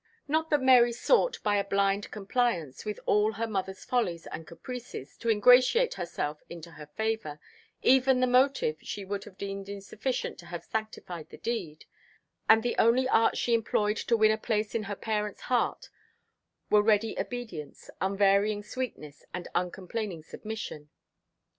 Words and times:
Not 0.27 0.49
that 0.49 0.63
Mary 0.63 0.93
sought, 0.93 1.37
by 1.43 1.57
a 1.57 1.63
blind 1.63 2.09
compliance 2.09 2.85
with 2.85 2.99
all 3.05 3.33
her 3.33 3.45
mother's 3.45 3.85
follies 3.85 4.25
and 4.25 4.47
caprices, 4.47 5.15
to 5.17 5.29
ingratiate 5.29 5.93
herself 5.93 6.41
into 6.49 6.71
her 6.71 6.87
favour 6.87 7.39
even 7.83 8.19
the 8.19 8.25
motive 8.25 8.77
she 8.81 9.05
would 9.05 9.25
have 9.25 9.37
deemed 9.37 9.69
insufficient 9.69 10.39
to 10.39 10.47
have 10.47 10.63
sanctified 10.63 11.29
the 11.29 11.37
deed; 11.37 11.85
and 12.49 12.63
the 12.63 12.75
only 12.79 13.07
arts 13.09 13.37
she 13.37 13.53
employed 13.53 13.97
to 13.97 14.17
win 14.17 14.31
a 14.31 14.39
place 14.39 14.73
in 14.73 14.85
her 14.89 14.95
parent's 14.95 15.41
heart 15.41 15.91
were 16.71 16.81
ready 16.81 17.15
obedience, 17.19 17.91
unvarying 18.01 18.63
sweetness, 18.63 19.23
and 19.35 19.49
uncomplaining 19.53 20.23
submission. 20.23 20.89